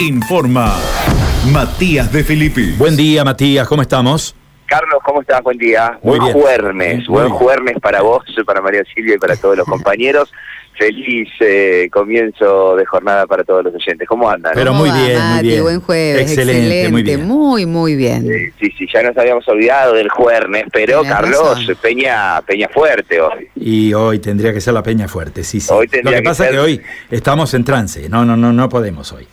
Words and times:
informa 0.00 0.76
Matías 1.52 2.12
de 2.12 2.24
Filippi. 2.24 2.72
Buen 2.72 2.96
día, 2.96 3.24
Matías, 3.24 3.66
¿cómo 3.68 3.82
estamos? 3.82 4.34
Carlos, 4.66 4.98
¿cómo 5.04 5.20
estás? 5.20 5.42
Buen 5.42 5.58
día. 5.58 5.98
Muy 6.02 6.18
buen 6.18 6.32
bien. 6.32 6.42
jueves. 6.42 6.74
Muy 6.74 7.02
Buen 7.06 7.26
bien. 7.26 7.36
jueves 7.38 7.76
para 7.82 8.00
vos, 8.02 8.24
para 8.46 8.60
María 8.62 8.82
Silvia 8.94 9.14
y 9.14 9.18
para 9.18 9.36
todos 9.36 9.56
los 9.58 9.66
compañeros. 9.66 10.32
Feliz 10.76 11.28
eh, 11.38 11.88
comienzo 11.92 12.74
de 12.74 12.84
jornada 12.84 13.26
para 13.28 13.44
todos 13.44 13.62
los 13.62 13.74
oyentes. 13.74 14.08
¿Cómo 14.08 14.28
andan? 14.28 14.52
Pero 14.54 14.70
¿Cómo 14.72 14.80
muy 14.80 14.88
va, 14.90 14.96
bien, 15.06 15.22
muy 15.22 15.42
bien. 15.42 15.62
Buen 15.62 15.80
jueves, 15.80 16.22
Excelente, 16.22 16.62
excelente, 16.62 16.90
muy 16.90 17.02
bien. 17.04 17.26
muy, 17.28 17.66
muy 17.66 17.94
bien. 17.94 18.28
Eh, 18.28 18.52
sí, 18.58 18.72
sí, 18.76 18.88
ya 18.92 19.02
nos 19.02 19.16
habíamos 19.16 19.46
olvidado 19.46 19.92
del 19.94 20.08
jueves, 20.08 20.64
pero 20.72 21.02
Tenés 21.02 21.14
Carlos, 21.14 21.58
razón. 21.60 21.76
Peña, 21.80 22.40
Peña 22.42 22.68
fuerte 22.74 23.20
hoy. 23.20 23.48
Y 23.54 23.92
hoy 23.94 24.18
tendría 24.18 24.52
que 24.52 24.60
ser 24.60 24.74
la 24.74 24.82
peña 24.82 25.06
fuerte, 25.06 25.44
sí, 25.44 25.60
sí. 25.60 25.68
Hoy 25.72 25.88
Lo 26.02 26.10
que 26.10 26.16
que 26.16 26.22
pasa 26.22 26.46
es 26.46 26.50
que 26.52 26.58
hoy 26.58 26.80
estamos 27.10 27.54
en 27.54 27.64
trance. 27.64 28.08
No, 28.08 28.24
no, 28.24 28.36
no, 28.36 28.52
no 28.52 28.68
podemos 28.68 29.12
hoy. 29.12 29.28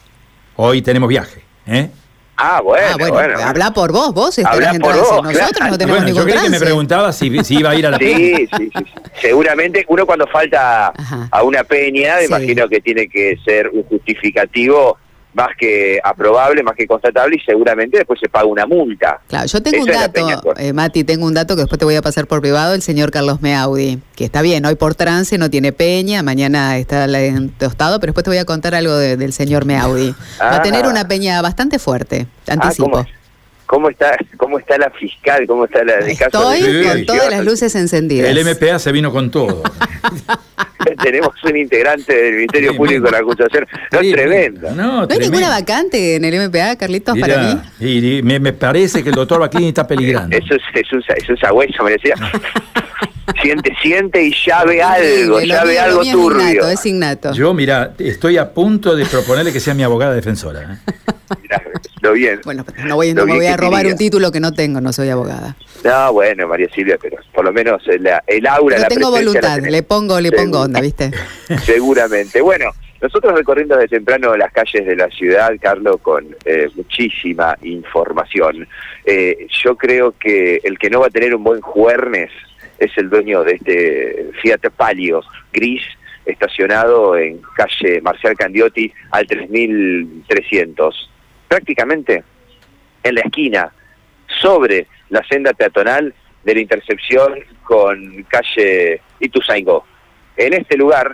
Hoy 0.64 0.84
tenemos 0.84 1.09
viaje, 1.09 1.41
¿eh? 1.66 1.89
Ah, 2.38 2.61
bueno, 2.64 2.86
ah, 2.92 2.96
bueno, 3.00 3.14
bueno. 3.15 3.39
habla 3.39 3.71
por 3.71 3.92
vos, 3.92 4.14
vos 4.14 4.38
estás 4.38 4.54
Habla 4.54 4.69
en 4.71 4.79
por 4.79 4.93
vos, 4.96 5.24
Nosotros 5.24 5.33
claro. 5.57 5.71
no 5.71 5.78
tenemos 5.79 6.02
Bueno, 6.02 6.07
yo 6.07 6.14
ningún 6.14 6.32
creí 6.32 6.43
que 6.43 6.50
me 6.52 6.60
preguntaba 6.60 7.11
si, 7.14 7.43
si 7.43 7.56
iba 7.57 7.71
a 7.71 7.75
ir 7.75 7.88
a 7.88 7.89
la 7.89 7.97
peña. 7.97 8.15
Sí, 8.38 8.47
sí, 8.57 8.69
sí. 8.78 8.86
Seguramente 9.19 9.83
uno 9.88 10.05
cuando 10.05 10.28
falta 10.28 10.89
Ajá. 10.96 11.28
a 11.32 11.42
una 11.42 11.64
peña, 11.64 12.16
me 12.18 12.21
Sí. 12.21 12.28
imagino 12.28 12.69
que 12.69 12.79
tiene 12.79 13.07
que 13.07 13.38
ser 13.43 13.69
un 13.69 13.82
justificativo 13.86 15.00
más 15.33 15.49
que 15.57 15.99
aprobable, 16.03 16.61
más 16.63 16.75
que 16.75 16.85
constatable 16.87 17.37
y 17.37 17.39
seguramente 17.39 17.97
después 17.97 18.19
se 18.19 18.27
paga 18.27 18.45
una 18.45 18.65
multa. 18.65 19.19
Claro, 19.27 19.45
yo 19.47 19.61
tengo 19.63 19.85
Esa 19.87 20.05
un 20.07 20.13
dato, 20.13 20.54
eh, 20.57 20.73
Mati, 20.73 21.04
tengo 21.04 21.25
un 21.25 21.33
dato 21.33 21.55
que 21.55 21.61
después 21.61 21.79
te 21.79 21.85
voy 21.85 21.95
a 21.95 22.01
pasar 22.01 22.27
por 22.27 22.41
privado, 22.41 22.73
el 22.73 22.81
señor 22.81 23.11
Carlos 23.11 23.41
Meaudi, 23.41 23.99
que 24.15 24.25
está 24.25 24.41
bien, 24.41 24.65
hoy 24.65 24.75
por 24.75 24.95
trance 24.95 25.37
no 25.37 25.49
tiene 25.49 25.71
peña, 25.71 26.21
mañana 26.23 26.77
está 26.77 27.05
en 27.05 27.49
tostado, 27.49 27.99
pero 27.99 28.11
después 28.11 28.23
te 28.23 28.29
voy 28.29 28.39
a 28.39 28.45
contar 28.45 28.75
algo 28.75 28.93
de- 28.97 29.15
del 29.17 29.31
señor 29.33 29.65
Meaudi. 29.65 30.13
Va 30.41 30.57
a 30.57 30.61
tener 30.61 30.85
Ah. 30.85 30.89
una 30.89 31.07
peña 31.07 31.41
bastante 31.41 31.79
fuerte, 31.79 32.27
te 32.43 32.52
Ah, 32.52 32.55
anticipo. 32.55 33.05
¿Cómo, 33.72 33.89
está, 33.89 34.17
¿Cómo 34.36 34.59
está 34.59 34.77
la 34.77 34.89
fiscal? 34.91 35.47
¿Cómo 35.47 35.64
está 35.64 35.81
la 35.86 35.95
de- 35.97 36.11
Estoy 36.11 36.61
Sí. 36.61 36.83
con 36.89 37.05
todas 37.05 37.30
las 37.31 37.45
luces 37.45 37.73
encendidas. 37.75 38.30
El 38.30 38.38
MPA 38.45 38.78
se 38.80 38.91
vino 38.91 39.13
con 39.13 39.31
todo. 39.31 39.63
Tenemos 41.02 41.33
un 41.44 41.55
integrante 41.55 42.13
del 42.13 42.36
Ministerio 42.36 42.72
Sí, 42.72 42.78
Público 42.78 43.05
de 43.05 43.11
la 43.11 43.19
acusación. 43.19 43.66
No, 43.91 44.00
es 44.00 44.05
Sí, 44.08 44.11
tremendo. 44.13 44.72
No, 44.72 45.05
¿No 45.05 45.08
hay 45.09 45.19
ninguna 45.19 45.47
vacante 45.50 46.16
en 46.16 46.25
el 46.25 46.33
MPA, 46.50 46.75
Carlitos, 46.75 47.16
Mirá, 47.16 47.28
para 47.28 47.53
mí? 47.53 47.61
y- 47.80 48.17
y 48.17 48.23
me, 48.23 48.39
me 48.39 48.52
parece 48.52 49.02
que 49.03 49.09
el 49.09 49.16
doctor 49.16 49.39
Baclini 49.39 49.69
está 49.69 49.88
peligrando. 49.88 50.35
Eso 50.35 50.56
es, 50.56 50.61
es 50.73 50.91
un, 50.91 51.02
es 51.16 51.30
un 51.30 51.38
sagüeso, 51.38 51.83
me 51.83 51.91
decía. 51.91 52.16
siente, 53.41 53.73
siente 53.81 54.23
y 54.23 54.35
ya 54.45 54.63
ve 54.66 54.81
algo, 54.83 55.39
Lo 55.39 55.45
ya 55.45 55.63
ve 55.63 55.80
algo 55.80 56.03
turbio. 56.03 56.41
Es 56.41 56.52
innato, 56.56 56.69
es 56.69 56.85
innato. 56.85 57.33
Yo, 57.33 57.53
mira, 57.53 57.94
estoy 58.00 58.38
a 58.38 58.52
punto 58.52 58.95
de 58.95 59.06
proponerle 59.06 59.53
que 59.53 59.59
sea 59.59 59.73
mi 59.73 59.83
abogada 59.83 60.13
defensora. 60.13 60.80
¿eh? 60.88 60.91
Bien. 62.13 62.39
Bueno, 62.43 62.63
pero 62.65 62.87
no, 62.87 62.95
voy, 62.95 63.13
no 63.13 63.25
me 63.25 63.35
voy 63.35 63.45
a 63.47 63.57
robar 63.57 63.81
tenía. 63.81 63.93
un 63.93 63.97
título 63.97 64.31
que 64.31 64.39
no 64.39 64.51
tengo, 64.53 64.81
no 64.81 64.93
soy 64.93 65.09
abogada. 65.09 65.55
No, 65.83 66.13
bueno, 66.13 66.47
María 66.47 66.69
Silvia, 66.73 66.97
pero 67.01 67.17
por 67.33 67.45
lo 67.45 67.51
menos 67.51 67.81
el, 67.87 68.07
el 68.27 68.47
aura, 68.47 68.77
la 68.77 68.87
tengo 68.87 69.09
la 69.11 69.17
voluntad, 69.17 69.55
tenés. 69.55 69.71
le 69.71 69.83
pongo, 69.83 70.19
le 70.19 70.29
Seguro. 70.29 70.43
pongo 70.43 70.61
onda, 70.61 70.81
¿viste? 70.81 71.11
Seguramente. 71.63 72.41
Bueno, 72.41 72.71
nosotros 73.01 73.33
recorriendo 73.33 73.75
desde 73.75 73.95
temprano 73.97 74.35
las 74.37 74.51
calles 74.51 74.85
de 74.85 74.95
la 74.95 75.09
ciudad, 75.09 75.51
Carlos, 75.59 75.97
con 76.01 76.35
eh, 76.45 76.69
muchísima 76.75 77.57
información. 77.63 78.67
Eh, 79.05 79.47
yo 79.63 79.75
creo 79.75 80.13
que 80.19 80.61
el 80.63 80.77
que 80.77 80.89
no 80.89 80.99
va 80.99 81.07
a 81.07 81.09
tener 81.09 81.33
un 81.33 81.43
buen 81.43 81.61
jueves 81.61 82.29
es 82.77 82.91
el 82.97 83.09
dueño 83.09 83.43
de 83.43 83.53
este 83.53 84.31
Fiat 84.41 84.69
Palio 84.75 85.21
gris 85.51 85.81
estacionado 86.25 87.17
en 87.17 87.41
calle 87.55 88.01
Marcial 88.01 88.35
Candiotti 88.37 88.91
al 89.11 89.25
3300. 89.25 91.10
Prácticamente 91.52 92.23
en 93.03 93.16
la 93.16 93.21
esquina, 93.21 93.73
sobre 94.39 94.88
la 95.09 95.21
senda 95.27 95.52
peatonal 95.52 96.13
de 96.45 96.55
la 96.55 96.61
intercepción 96.61 97.33
con 97.63 98.23
calle 98.30 99.01
Ituzaingó. 99.19 99.84
En 100.38 100.53
este 100.53 100.78
lugar 100.78 101.13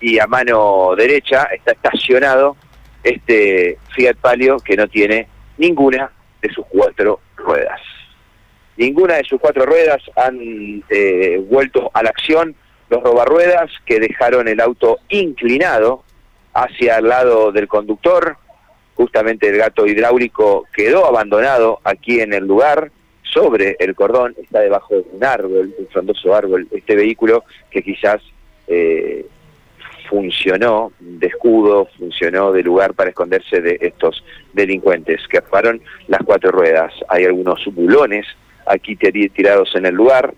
y 0.00 0.18
a 0.18 0.26
mano 0.26 0.94
derecha 0.96 1.42
está 1.52 1.72
estacionado 1.72 2.56
este 3.02 3.76
Fiat 3.94 4.16
Palio 4.16 4.56
que 4.60 4.78
no 4.78 4.88
tiene 4.88 5.28
ninguna 5.58 6.10
de 6.40 6.48
sus 6.50 6.64
cuatro 6.70 7.20
ruedas. 7.36 7.82
Ninguna 8.78 9.16
de 9.16 9.24
sus 9.24 9.38
cuatro 9.38 9.66
ruedas 9.66 10.00
han 10.16 10.82
eh, 10.88 11.38
vuelto 11.46 11.90
a 11.92 12.02
la 12.02 12.08
acción 12.08 12.56
los 12.88 13.02
robarruedas 13.02 13.70
que 13.84 14.00
dejaron 14.00 14.48
el 14.48 14.58
auto 14.60 15.00
inclinado 15.10 16.02
hacia 16.54 16.96
el 16.96 17.08
lado 17.08 17.52
del 17.52 17.68
conductor. 17.68 18.38
Justamente 18.94 19.48
el 19.48 19.56
gato 19.56 19.86
hidráulico 19.86 20.66
quedó 20.72 21.06
abandonado 21.06 21.80
aquí 21.84 22.20
en 22.20 22.32
el 22.32 22.46
lugar, 22.46 22.90
sobre 23.34 23.76
el 23.80 23.94
cordón, 23.96 24.34
está 24.40 24.60
debajo 24.60 24.94
de 24.94 25.04
un 25.12 25.24
árbol, 25.24 25.74
un 25.76 25.88
frondoso 25.88 26.34
árbol, 26.34 26.68
este 26.70 26.94
vehículo 26.94 27.42
que 27.68 27.82
quizás 27.82 28.22
eh, 28.68 29.26
funcionó 30.08 30.92
de 31.00 31.26
escudo, 31.26 31.88
funcionó 31.98 32.52
de 32.52 32.62
lugar 32.62 32.94
para 32.94 33.10
esconderse 33.10 33.60
de 33.60 33.78
estos 33.80 34.24
delincuentes 34.52 35.26
que 35.28 35.40
robaron 35.40 35.80
las 36.06 36.22
cuatro 36.24 36.52
ruedas. 36.52 36.92
Hay 37.08 37.24
algunos 37.24 37.64
bulones 37.66 38.24
aquí 38.66 38.96
tirados 38.96 39.74
en 39.74 39.86
el 39.86 39.94
lugar. 39.94 40.32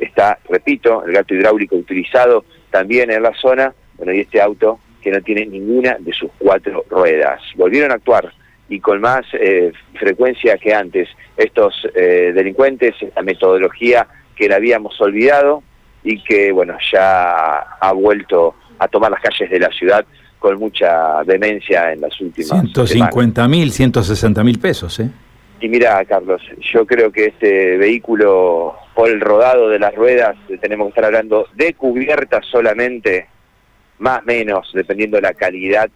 Está, 0.00 0.38
repito, 0.48 1.04
el 1.04 1.12
gato 1.12 1.34
hidráulico 1.34 1.76
utilizado 1.76 2.44
también 2.70 3.12
en 3.12 3.22
la 3.22 3.32
zona. 3.34 3.72
Bueno, 3.96 4.12
y 4.12 4.20
este 4.20 4.40
auto 4.40 4.80
que 5.04 5.10
no 5.10 5.20
tiene 5.20 5.44
ninguna 5.44 5.98
de 6.00 6.12
sus 6.14 6.30
cuatro 6.38 6.84
ruedas. 6.88 7.40
Volvieron 7.56 7.92
a 7.92 7.96
actuar 7.96 8.32
y 8.70 8.80
con 8.80 9.02
más 9.02 9.26
eh, 9.34 9.70
frecuencia 9.92 10.56
que 10.56 10.74
antes 10.74 11.08
estos 11.36 11.74
eh, 11.94 12.32
delincuentes, 12.34 12.94
esta 12.98 13.20
metodología 13.20 14.06
que 14.34 14.48
la 14.48 14.56
habíamos 14.56 14.98
olvidado 15.00 15.62
y 16.02 16.22
que, 16.24 16.50
bueno, 16.52 16.76
ya 16.90 17.58
ha 17.78 17.92
vuelto 17.92 18.54
a 18.78 18.88
tomar 18.88 19.10
las 19.10 19.20
calles 19.20 19.50
de 19.50 19.60
la 19.60 19.68
ciudad 19.68 20.06
con 20.38 20.58
mucha 20.58 21.22
demencia 21.24 21.92
en 21.92 22.00
las 22.00 22.18
últimas 22.20 22.48
semanas. 22.48 22.72
150 22.72 23.48
mil, 23.48 23.70
160 23.70 24.42
mil 24.42 24.58
pesos, 24.58 25.00
¿eh? 25.00 25.10
Y 25.60 25.68
mira, 25.68 26.04
Carlos, 26.04 26.42
yo 26.72 26.84
creo 26.84 27.10
que 27.12 27.26
este 27.26 27.76
vehículo, 27.78 28.74
por 28.94 29.08
el 29.08 29.20
rodado 29.20 29.68
de 29.68 29.78
las 29.78 29.94
ruedas, 29.94 30.36
tenemos 30.60 30.86
que 30.86 30.90
estar 30.90 31.04
hablando 31.06 31.46
de 31.54 31.72
cubierta 31.74 32.40
solamente, 32.50 33.28
más 33.98 34.24
menos, 34.24 34.70
dependiendo 34.74 35.16
de 35.16 35.22
la 35.22 35.34
calidad. 35.34 35.88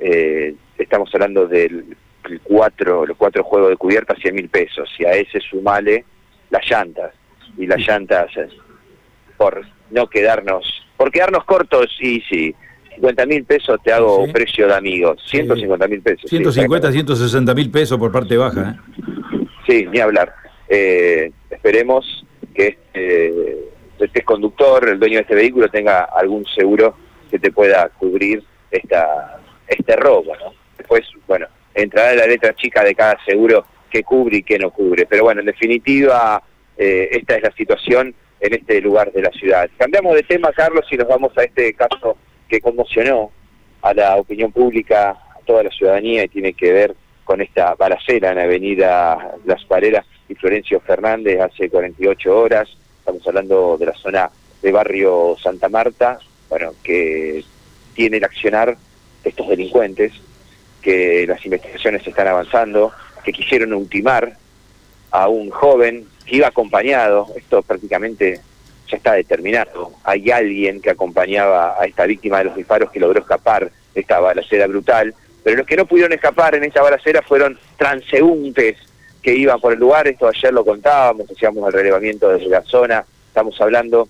eh, 0.00 0.54
estamos 0.78 1.08
hablando 1.14 1.46
del 1.46 1.96
el 2.28 2.40
cuatro, 2.40 3.04
los 3.06 3.16
cuatro 3.18 3.44
juegos 3.44 3.70
de 3.70 3.76
cubierta, 3.76 4.14
100 4.16 4.34
mil 4.34 4.48
pesos. 4.48 4.88
Y 4.98 5.04
a 5.04 5.12
ese 5.12 5.40
sumale 5.40 6.04
las 6.50 6.68
llantas. 6.68 7.12
Y 7.58 7.66
las 7.66 7.78
llantas, 7.86 8.34
eh, 8.36 8.48
por 9.36 9.62
no 9.90 10.08
quedarnos, 10.08 10.64
por 10.96 11.10
quedarnos 11.12 11.44
cortos, 11.44 11.86
sí, 11.98 12.22
sí. 12.28 12.54
50 12.94 13.26
mil 13.26 13.44
pesos 13.44 13.78
te 13.84 13.92
hago 13.92 14.24
Sí. 14.26 14.32
precio 14.32 14.66
de 14.68 14.74
amigos, 14.74 15.20
150 15.28 15.86
mil 15.88 16.00
pesos. 16.00 16.22
sí, 16.22 16.36
150, 16.36 16.88
exactamente. 16.88 17.14
160 17.14 17.54
mil 17.54 17.70
pesos 17.70 17.98
por 17.98 18.10
parte 18.12 18.36
baja. 18.36 18.70
¿eh? 18.70 19.46
Sí, 19.68 19.86
ni 19.92 19.98
hablar. 20.00 20.32
Eh, 20.68 21.30
esperemos 21.50 22.24
que 22.54 22.68
este, 22.68 23.56
este 23.98 24.22
conductor, 24.22 24.88
el 24.88 24.98
dueño 24.98 25.16
de 25.16 25.22
este 25.22 25.34
vehículo, 25.34 25.68
tenga 25.68 26.04
algún 26.04 26.46
seguro 26.46 26.96
que 27.34 27.40
te 27.40 27.50
pueda 27.50 27.88
cubrir 27.98 28.44
esta 28.70 29.40
este 29.66 29.96
robo. 29.96 30.34
Después, 30.78 31.02
bueno, 31.26 31.48
entrará 31.74 32.14
la 32.14 32.28
letra 32.28 32.54
chica 32.54 32.84
de 32.84 32.94
cada 32.94 33.18
seguro 33.24 33.66
que 33.90 34.04
cubre 34.04 34.36
y 34.36 34.42
que 34.44 34.56
no 34.56 34.70
cubre. 34.70 35.04
Pero 35.04 35.24
bueno, 35.24 35.40
en 35.40 35.46
definitiva, 35.46 36.40
eh, 36.76 37.08
esta 37.10 37.34
es 37.34 37.42
la 37.42 37.50
situación 37.50 38.14
en 38.38 38.54
este 38.54 38.80
lugar 38.80 39.10
de 39.10 39.22
la 39.22 39.30
ciudad. 39.30 39.68
Cambiamos 39.76 40.14
de 40.14 40.22
tema, 40.22 40.52
Carlos, 40.52 40.86
y 40.92 40.96
nos 40.96 41.08
vamos 41.08 41.36
a 41.36 41.42
este 41.42 41.74
caso 41.74 42.16
que 42.48 42.60
conmocionó 42.60 43.32
a 43.82 43.92
la 43.92 44.14
opinión 44.14 44.52
pública, 44.52 45.10
a 45.10 45.40
toda 45.44 45.64
la 45.64 45.70
ciudadanía, 45.70 46.22
y 46.22 46.28
tiene 46.28 46.52
que 46.52 46.72
ver 46.72 46.94
con 47.24 47.40
esta 47.40 47.74
balacera 47.74 48.30
en 48.30 48.38
Avenida 48.38 49.34
Las 49.44 49.64
Pareras 49.64 50.06
y 50.28 50.36
Florencio 50.36 50.78
Fernández 50.78 51.40
hace 51.40 51.68
48 51.68 52.38
horas. 52.38 52.68
Estamos 53.00 53.26
hablando 53.26 53.76
de 53.76 53.86
la 53.86 53.94
zona 53.94 54.30
de 54.62 54.70
barrio 54.70 55.36
Santa 55.42 55.68
Marta, 55.68 56.20
bueno, 56.54 56.72
que 56.84 57.42
tiene 57.96 58.18
el 58.18 58.24
accionar 58.24 58.76
estos 59.24 59.48
delincuentes, 59.48 60.12
que 60.80 61.26
las 61.26 61.44
investigaciones 61.44 62.06
están 62.06 62.28
avanzando, 62.28 62.92
que 63.24 63.32
quisieron 63.32 63.72
ultimar 63.72 64.36
a 65.10 65.26
un 65.26 65.50
joven 65.50 66.06
que 66.24 66.36
iba 66.36 66.46
acompañado, 66.46 67.26
esto 67.34 67.60
prácticamente 67.62 68.40
ya 68.88 68.96
está 68.96 69.14
determinado, 69.14 69.94
hay 70.04 70.30
alguien 70.30 70.80
que 70.80 70.90
acompañaba 70.90 71.74
a 71.76 71.86
esta 71.86 72.06
víctima 72.06 72.38
de 72.38 72.44
los 72.44 72.54
disparos 72.54 72.92
que 72.92 73.00
logró 73.00 73.18
escapar 73.18 73.72
de 73.92 74.00
esta 74.00 74.20
balacera 74.20 74.68
brutal, 74.68 75.12
pero 75.42 75.56
los 75.56 75.66
que 75.66 75.76
no 75.76 75.86
pudieron 75.86 76.12
escapar 76.12 76.54
en 76.54 76.62
esta 76.62 76.82
balacera 76.82 77.20
fueron 77.22 77.58
transeúntes 77.76 78.76
que 79.20 79.34
iban 79.34 79.58
por 79.60 79.72
el 79.72 79.80
lugar, 79.80 80.06
esto 80.06 80.28
ayer 80.28 80.54
lo 80.54 80.64
contábamos, 80.64 81.28
hacíamos 81.28 81.66
el 81.66 81.72
relevamiento 81.72 82.28
desde 82.28 82.46
la 82.46 82.62
zona, 82.62 83.04
estamos 83.26 83.60
hablando 83.60 84.08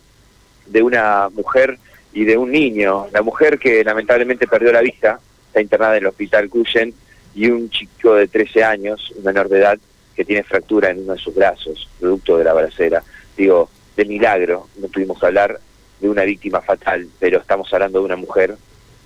de 0.67 0.82
una 0.82 1.31
mujer 1.31 1.79
y 2.14 2.25
de 2.25 2.38
un 2.38 2.52
niño, 2.52 3.08
la 3.12 3.22
mujer 3.22 3.58
que 3.58 3.82
lamentablemente 3.84 4.46
perdió 4.46 4.72
la 4.72 4.81
vista 4.81 5.19
está 5.49 5.61
internada 5.61 5.96
en 5.96 6.05
el 6.05 6.08
hospital 6.08 6.49
Cuyen, 6.49 6.94
y 7.34 7.49
un 7.49 7.69
chico 7.69 8.14
de 8.14 8.28
13 8.28 8.62
años, 8.62 9.12
un 9.16 9.25
menor 9.25 9.49
de 9.49 9.58
edad, 9.58 9.78
que 10.14 10.25
tiene 10.25 10.44
fractura 10.44 10.90
en 10.90 11.00
uno 11.00 11.14
de 11.14 11.19
sus 11.19 11.34
brazos, 11.34 11.88
producto 11.99 12.38
de 12.38 12.44
la 12.44 12.52
balacera. 12.52 13.02
Digo, 13.37 13.69
de 13.96 14.05
milagro, 14.05 14.69
no 14.78 14.88
tuvimos 14.88 15.19
que 15.19 15.26
hablar 15.26 15.58
de 16.00 16.08
una 16.08 16.22
víctima 16.22 16.61
fatal, 16.61 17.08
pero 17.19 17.40
estamos 17.40 17.72
hablando 17.72 17.99
de 17.99 18.05
una 18.05 18.16
mujer 18.16 18.56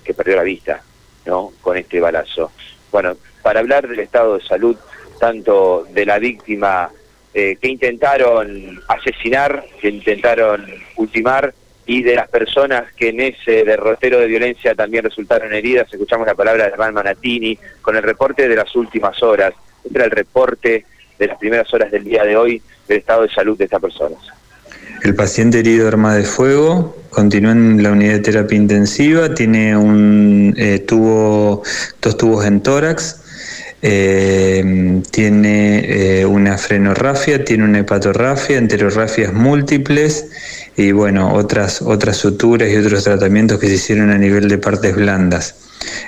que 0.05 0.13
perdió 0.13 0.37
la 0.37 0.43
vista, 0.43 0.83
¿no? 1.25 1.53
Con 1.63 1.79
este 1.79 2.01
balazo. 2.01 2.53
Bueno, 2.93 3.17
para 3.43 3.61
hablar 3.61 3.89
del 3.89 4.01
estado 4.01 4.37
de 4.37 4.45
salud, 4.45 4.77
tanto 5.19 5.87
de 5.91 6.05
la 6.05 6.19
víctima 6.19 6.91
eh, 7.33 7.57
que 7.61 7.69
intentaron 7.69 8.81
asesinar, 8.89 9.65
que 9.81 9.89
intentaron 9.89 10.67
ultimar, 10.97 11.55
y 11.89 12.03
de 12.03 12.17
las 12.17 12.29
personas 12.29 12.93
que 12.95 13.09
en 13.09 13.21
ese 13.21 13.65
derrotero 13.65 14.21
de 14.21 14.27
violencia 14.27 14.75
también 14.75 15.05
resultaron 15.05 15.55
heridas, 15.55 15.89
escuchamos 15.91 16.27
la 16.27 16.35
palabra 16.35 16.65
de 16.65 16.71
Hernán 16.73 16.93
Manatini, 16.93 17.59
con 17.81 17.97
el 17.97 18.03
reporte 18.03 18.47
de 18.47 18.55
las 18.55 18.77
últimas 18.77 19.23
horas. 19.23 19.55
Este 19.83 19.97
era 19.97 20.05
el 20.05 20.11
reporte 20.11 20.85
de 21.19 21.27
las 21.27 21.39
primeras 21.39 21.73
horas 21.73 21.91
del 21.91 22.05
día 22.05 22.25
de 22.25 22.37
hoy 22.37 22.63
del 22.87 22.99
estado 22.99 23.23
de 23.23 23.31
salud 23.31 23.57
de 23.57 23.65
estas 23.65 23.81
personas. 23.81 24.19
El 25.03 25.15
paciente 25.15 25.61
herido 25.61 25.85
de 25.85 25.89
arma 25.89 26.15
de 26.15 26.25
fuego 26.25 26.95
continúa 27.09 27.53
en 27.53 27.83
la 27.83 27.93
unidad 27.93 28.13
de 28.15 28.21
terapia 28.21 28.59
intensiva, 28.59 29.35
tiene 29.35 29.75
un 29.75 30.55
eh, 30.59 30.81
tubo, 30.81 31.63
dos 32.03 32.19
tubos 32.19 32.45
en 32.45 32.63
tórax, 32.63 33.23
eh, 33.81 35.01
tiene 35.11 36.21
eh, 36.21 36.27
una 36.27 36.59
frenorrafia, 36.59 37.45
tiene 37.45 37.65
una 37.65 37.79
hepatorrafia, 37.79 38.59
enterorrafias 38.59 39.33
múltiples 39.33 40.27
y 40.79 40.93
bueno, 40.93 41.35
otras, 41.35 41.83
otras 41.83 42.17
suturas 42.17 42.71
y 42.71 42.77
otros 42.77 43.03
tratamientos 43.03 43.59
que 43.59 43.67
se 43.67 43.75
hicieron 43.75 44.11
a 44.11 44.17
nivel 44.17 44.49
de 44.49 44.59
partes 44.59 44.95
blandas. 44.95 45.57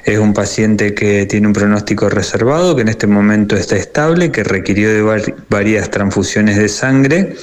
Es 0.05 0.17
un 0.19 0.33
paciente 0.33 0.95
que 0.95 1.27
tiene 1.27 1.49
un 1.49 1.53
pronóstico 1.53 2.09
reservado, 2.09 2.77
que 2.77 2.83
en 2.83 2.89
este 2.89 3.09
momento 3.09 3.57
está 3.57 3.75
estable, 3.75 4.31
que 4.31 4.45
requirió 4.45 4.89
de 4.89 5.35
varias 5.49 5.91
transfusiones 5.91 6.57
de 6.57 6.69
sangre 6.69 7.35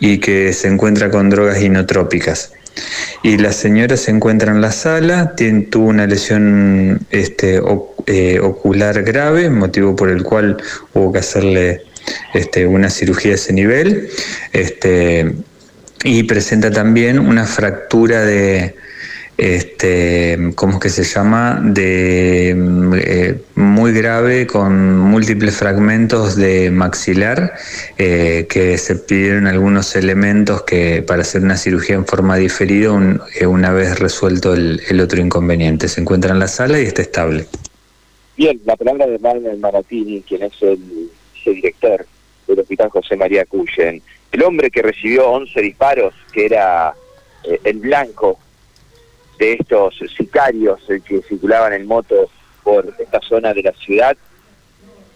y 0.00 0.18
que 0.18 0.52
se 0.52 0.68
encuentra 0.68 1.10
con 1.10 1.30
drogas 1.30 1.62
inotrópicas. 1.62 2.52
Y 3.22 3.38
la 3.38 3.52
señora 3.52 3.96
se 3.96 4.10
encuentra 4.10 4.52
en 4.52 4.60
la 4.60 4.70
sala, 4.70 5.34
tuvo 5.70 5.86
una 5.86 6.06
lesión 6.06 7.06
este, 7.10 7.58
eh, 8.04 8.38
ocular 8.38 9.02
grave, 9.02 9.48
motivo 9.48 9.96
por 9.96 10.10
el 10.10 10.22
cual 10.22 10.58
hubo 10.92 11.10
que 11.10 11.20
hacerle 11.20 11.84
este, 12.34 12.66
una 12.66 12.90
cirugía 12.90 13.30
de 13.30 13.36
ese 13.36 13.54
nivel. 13.54 14.10
Este, 14.52 15.34
y 16.04 16.22
presenta 16.24 16.70
también 16.70 17.18
una 17.18 17.46
fractura 17.46 18.22
de, 18.22 18.74
este, 19.38 20.52
¿cómo 20.54 20.74
es 20.74 20.80
que 20.80 20.88
se 20.88 21.04
llama? 21.04 21.60
De 21.62 22.50
eh, 22.50 23.38
muy 23.54 23.92
grave 23.92 24.46
con 24.46 24.98
múltiples 24.98 25.56
fragmentos 25.56 26.36
de 26.36 26.70
maxilar 26.70 27.52
eh, 27.98 28.46
que 28.48 28.78
se 28.78 28.96
pidieron 28.96 29.46
algunos 29.46 29.94
elementos 29.94 30.62
que 30.62 31.02
para 31.02 31.20
hacer 31.20 31.42
una 31.42 31.58
cirugía 31.58 31.96
en 31.96 32.06
forma 32.06 32.36
diferida 32.36 33.26
eh, 33.38 33.46
una 33.46 33.72
vez 33.72 33.98
resuelto 33.98 34.54
el, 34.54 35.00
otro 35.00 35.20
inconveniente. 35.20 35.88
Se 35.88 36.00
encuentra 36.00 36.32
en 36.32 36.38
la 36.38 36.48
sala 36.48 36.80
y 36.80 36.84
está 36.84 37.02
estable. 37.02 37.46
Bien, 38.38 38.58
la 38.64 38.76
palabra 38.76 39.06
de 39.06 39.18
Manuel 39.18 39.58
Maratini, 39.58 40.22
quien 40.22 40.44
es 40.44 40.52
el 40.62 40.80
director 41.44 42.06
del 42.46 42.58
Hospital 42.58 42.88
José 42.90 43.16
María 43.16 43.44
Cuyen, 43.44 44.02
el 44.36 44.42
hombre 44.42 44.70
que 44.70 44.82
recibió 44.82 45.30
11 45.30 45.62
disparos, 45.62 46.14
que 46.30 46.44
era 46.44 46.94
el 47.64 47.78
blanco 47.78 48.38
de 49.38 49.54
estos 49.54 49.94
sicarios 50.14 50.78
que 51.06 51.22
circulaban 51.22 51.72
en 51.72 51.86
moto 51.86 52.28
por 52.62 52.94
esta 52.98 53.18
zona 53.22 53.54
de 53.54 53.62
la 53.62 53.72
ciudad. 53.72 54.14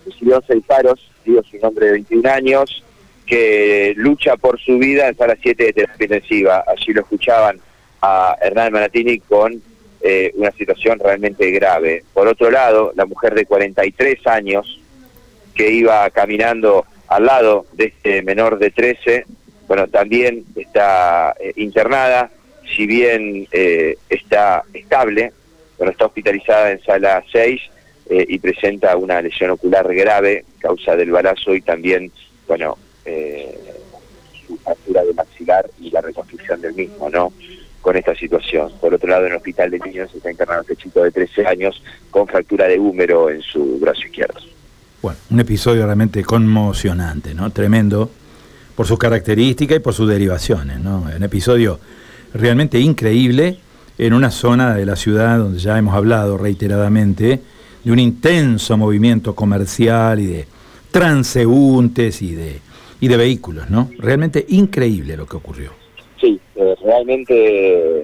Recibió 0.07 0.39
11 0.39 0.55
disparos, 0.55 1.11
digo 1.23 1.43
su 1.43 1.59
nombre 1.59 1.87
de 1.87 1.93
21 1.93 2.31
años, 2.31 2.83
que 3.27 3.93
lucha 3.97 4.39
por 4.39 4.59
su 4.59 4.79
vida 4.79 5.09
en 5.09 5.17
sala 5.19 5.37
7 5.41 5.65
de 5.65 5.73
terapia 5.75 6.05
intensiva. 6.05 6.65
Allí 6.67 6.95
lo 6.95 7.03
escuchaban 7.03 7.61
a 8.01 8.39
Hernán 8.41 8.73
Manatini 8.73 9.19
con 9.21 9.63
eh, 10.01 10.33
una 10.37 10.51
situación 10.53 10.99
realmente 10.99 11.51
grave. 11.51 12.05
Por 12.15 12.27
otro 12.27 12.51
lado, 12.51 12.93
la 12.97 13.05
mujer 13.05 13.35
de 13.35 13.45
43 13.45 14.27
años 14.27 14.81
que 15.55 15.71
iba 15.71 16.09
caminando 16.09 16.87
al 17.11 17.27
lado 17.27 17.67
de 17.75 17.87
este 17.87 18.23
menor 18.23 18.59
de 18.59 18.71
13, 18.71 19.27
bueno, 19.69 19.87
también 19.89 20.45
está 20.57 21.35
eh, 21.39 21.53
internada 21.57 22.31
si 22.77 22.87
bien 22.87 23.47
eh, 23.53 23.97
está 24.09 24.63
estable, 24.73 25.33
pero 25.79 25.91
está 25.91 26.07
hospitalizada 26.07 26.71
en 26.71 26.83
sala 26.83 27.23
6 27.31 27.61
eh, 28.11 28.27
y 28.29 28.39
presenta 28.39 28.97
una 28.97 29.21
lesión 29.21 29.51
ocular 29.51 29.93
grave, 29.95 30.45
causa 30.59 30.97
del 30.97 31.11
balazo 31.11 31.55
y 31.55 31.61
también, 31.61 32.11
bueno, 32.47 32.77
eh, 33.05 33.59
su 34.47 34.57
fractura 34.59 35.05
de 35.05 35.15
maxilar 35.15 35.69
y 35.81 35.91
la 35.91 36.01
reconstrucción 36.01 36.61
del 36.61 36.75
mismo, 36.75 37.09
¿no? 37.11 37.33
Con 37.81 37.97
esta 37.97 38.15
situación. 38.15 38.73
Por 38.81 38.95
otro 38.95 39.09
lado, 39.09 39.27
en 39.27 39.33
el 39.33 39.39
hospital 39.39 39.71
de 39.71 39.79
niños 39.79 40.15
está 40.15 40.31
internado 40.31 40.63
este 40.63 40.77
chico 40.77 41.03
de 41.03 41.11
13 41.11 41.47
años 41.47 41.83
con 42.11 42.27
fractura 42.27 42.69
de 42.69 42.79
húmero 42.79 43.31
en 43.31 43.41
su 43.41 43.79
brazo 43.79 44.03
izquierdo. 44.03 44.41
Bueno, 45.03 45.19
un 45.31 45.41
episodio 45.41 45.87
realmente 45.87 46.23
conmocionante, 46.23 47.35
¿no? 47.35 47.51
Tremendo 47.51 48.11
por 48.77 48.87
sus 48.87 48.99
características 48.99 49.79
y 49.79 49.81
por 49.81 49.95
sus 49.95 50.09
derivaciones, 50.09 50.79
¿no? 50.79 51.07
Un 51.17 51.23
episodio 51.23 51.81
realmente 52.35 52.79
increíble 52.79 53.59
en 53.97 54.13
una 54.13 54.31
zona 54.31 54.75
de 54.75 54.87
la 54.87 54.97
ciudad 54.97 55.39
donde 55.39 55.59
ya 55.59 55.79
hemos 55.79 55.95
hablado 55.95 56.37
reiteradamente 56.37 57.41
de 57.85 57.93
un 57.93 57.99
intenso 57.99 58.77
movimiento 58.77 59.35
comercial 59.35 60.21
y 60.21 60.27
de 60.27 60.47
transeúntes 60.91 62.21
y 62.21 62.35
de, 62.35 62.59
y 63.01 63.09
de 63.09 63.17
vehículos, 63.17 63.71
¿no? 63.71 63.91
Realmente 63.99 64.45
increíble 64.49 65.17
lo 65.17 65.27
que 65.27 65.37
ocurrió. 65.37 65.73
Sí, 66.21 66.39
eh, 66.57 66.75
realmente 66.85 68.01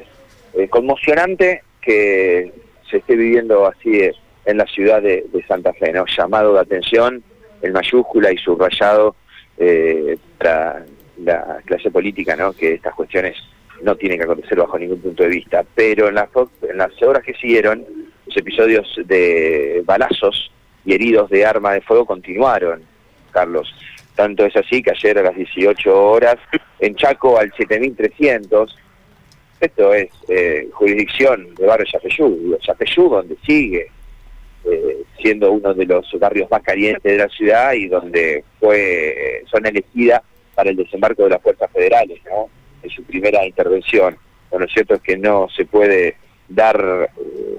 eh, 0.54 0.68
conmocionante 0.70 1.62
que 1.82 2.52
se 2.90 2.98
esté 2.98 3.16
viviendo 3.16 3.66
así 3.66 3.96
eh, 3.96 4.12
en 4.46 4.56
la 4.56 4.66
ciudad 4.66 5.02
de, 5.02 5.26
Santa 5.46 5.72
Fe, 5.74 5.92
¿no? 5.92 6.04
Llamado 6.06 6.54
de 6.54 6.60
atención 6.60 7.22
en 7.62 7.72
mayúscula 7.72 8.32
y 8.32 8.38
subrayado 8.38 9.14
para 10.38 10.84
la 11.22 11.58
clase 11.64 11.90
política, 11.90 12.36
¿no? 12.36 12.52
Que 12.52 12.74
estas 12.74 12.94
cuestiones 12.94 13.36
no 13.82 13.96
tiene 13.96 14.16
que 14.16 14.24
acontecer 14.24 14.58
bajo 14.58 14.78
ningún 14.78 15.00
punto 15.00 15.22
de 15.22 15.28
vista, 15.28 15.64
pero 15.74 16.08
en 16.08 16.14
las, 16.14 16.28
en 16.62 16.78
las 16.78 17.02
horas 17.02 17.22
que 17.22 17.34
siguieron, 17.34 17.84
los 18.26 18.36
episodios 18.36 18.88
de 19.04 19.82
balazos 19.84 20.50
y 20.84 20.94
heridos 20.94 21.30
de 21.30 21.44
arma 21.44 21.72
de 21.72 21.80
fuego 21.80 22.06
continuaron, 22.06 22.82
Carlos. 23.30 23.74
Tanto 24.14 24.46
es 24.46 24.56
así 24.56 24.82
que 24.82 24.92
ayer 24.92 25.18
a 25.18 25.22
las 25.22 25.36
18 25.36 26.10
horas, 26.10 26.36
en 26.80 26.94
Chaco 26.94 27.38
al 27.38 27.52
7300, 27.54 28.76
esto 29.60 29.94
es 29.94 30.08
eh, 30.28 30.68
jurisdicción 30.72 31.54
de 31.54 31.66
barrio 31.66 31.86
Yapeyú, 31.92 32.58
Yapeyú 32.66 33.08
donde 33.08 33.36
sigue 33.46 33.90
eh, 34.70 35.02
siendo 35.20 35.52
uno 35.52 35.74
de 35.74 35.86
los 35.86 36.06
barrios 36.18 36.50
más 36.50 36.62
calientes 36.62 37.02
de 37.02 37.18
la 37.18 37.28
ciudad 37.28 37.72
y 37.72 37.88
donde 37.88 38.44
fue 38.60 39.42
zona 39.50 39.68
elegida 39.68 40.22
para 40.54 40.70
el 40.70 40.76
desembarco 40.76 41.24
de 41.24 41.30
las 41.30 41.42
fuerzas 41.42 41.70
federales, 41.72 42.20
¿no? 42.24 42.48
en 42.82 42.90
su 42.90 43.02
primera 43.04 43.44
intervención. 43.44 44.16
Lo 44.56 44.66
cierto 44.68 44.94
es 44.94 45.02
que 45.02 45.16
no 45.18 45.48
se 45.54 45.66
puede 45.66 46.16
dar 46.48 47.10
eh, 47.18 47.56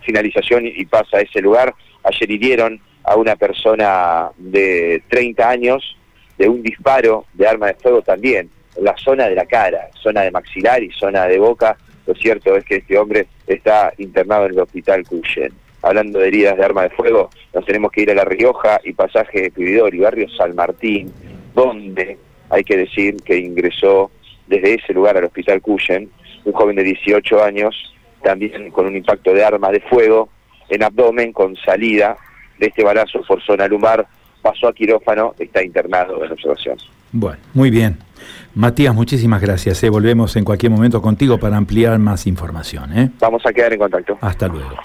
finalización 0.00 0.66
y 0.66 0.84
pasa 0.86 1.18
a 1.18 1.20
ese 1.20 1.40
lugar. 1.40 1.74
Ayer 2.02 2.30
hirieron 2.30 2.80
a 3.04 3.16
una 3.16 3.36
persona 3.36 4.30
de 4.36 5.02
30 5.08 5.48
años 5.48 5.96
de 6.38 6.48
un 6.48 6.62
disparo 6.62 7.26
de 7.34 7.46
arma 7.46 7.68
de 7.68 7.74
fuego 7.74 8.02
también, 8.02 8.50
en 8.76 8.84
la 8.84 8.96
zona 8.96 9.28
de 9.28 9.34
la 9.34 9.46
cara, 9.46 9.88
zona 10.02 10.22
de 10.22 10.30
maxilar 10.30 10.82
y 10.82 10.90
zona 10.90 11.26
de 11.26 11.38
boca. 11.38 11.76
Lo 12.06 12.14
cierto 12.14 12.56
es 12.56 12.64
que 12.64 12.76
este 12.76 12.98
hombre 12.98 13.26
está 13.46 13.92
internado 13.98 14.46
en 14.46 14.52
el 14.52 14.60
hospital 14.60 15.04
Cuyen. 15.06 15.52
Hablando 15.82 16.20
de 16.20 16.28
heridas 16.28 16.56
de 16.56 16.64
arma 16.64 16.82
de 16.82 16.90
fuego, 16.90 17.30
nos 17.52 17.64
tenemos 17.64 17.90
que 17.90 18.02
ir 18.02 18.10
a 18.10 18.14
La 18.14 18.24
Rioja 18.24 18.80
y 18.84 18.92
pasaje 18.92 19.52
de 19.54 19.90
y 19.92 19.98
barrio 19.98 20.28
San 20.30 20.54
Martín, 20.54 21.12
donde 21.54 22.18
hay 22.50 22.64
que 22.64 22.76
decir 22.76 23.16
que 23.24 23.36
ingresó 23.36 24.10
desde 24.46 24.74
ese 24.74 24.92
lugar 24.92 25.16
al 25.16 25.24
hospital 25.24 25.60
Cuyen, 25.60 26.10
un 26.44 26.52
joven 26.52 26.76
de 26.76 26.84
18 26.84 27.42
años, 27.42 27.74
también 28.22 28.70
con 28.70 28.86
un 28.86 28.96
impacto 28.96 29.32
de 29.34 29.44
arma 29.44 29.70
de 29.70 29.80
fuego 29.80 30.28
en 30.68 30.82
abdomen 30.82 31.32
con 31.32 31.56
salida 31.56 32.16
de 32.58 32.66
este 32.66 32.84
balazo 32.84 33.20
por 33.26 33.42
zona 33.42 33.66
lumbar, 33.66 34.06
pasó 34.40 34.68
a 34.68 34.72
quirófano, 34.72 35.34
está 35.38 35.62
internado 35.62 36.24
en 36.24 36.32
observación. 36.32 36.78
Bueno, 37.12 37.38
muy 37.52 37.70
bien. 37.70 37.98
Matías, 38.54 38.94
muchísimas 38.94 39.40
gracias. 39.40 39.82
¿eh? 39.82 39.90
Volvemos 39.90 40.36
en 40.36 40.44
cualquier 40.44 40.70
momento 40.70 41.02
contigo 41.02 41.38
para 41.38 41.56
ampliar 41.56 41.98
más 41.98 42.26
información. 42.26 42.96
¿eh? 42.96 43.10
Vamos 43.18 43.44
a 43.44 43.52
quedar 43.52 43.72
en 43.72 43.78
contacto. 43.78 44.18
Hasta 44.20 44.48
luego. 44.48 44.76